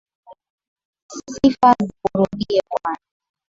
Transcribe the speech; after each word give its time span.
Sifa 1.23 1.69
zikurudie 1.85 2.59
bwana. 2.69 2.99